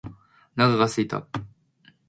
[0.57, 1.27] お腹が空いた。